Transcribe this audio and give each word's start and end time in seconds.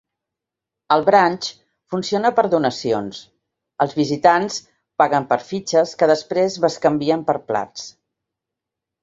El 0.93 1.03
"brunch" 1.09 1.49
funciona 1.93 2.31
per 2.39 2.45
donacions; 2.53 3.19
els 3.85 3.93
visitants 3.99 4.57
paguen 5.03 5.29
per 5.35 5.39
fitxes, 5.51 5.93
que 6.01 6.09
després 6.15 6.59
bescanvien 6.67 7.29
per 7.31 7.39
plats. 7.53 7.87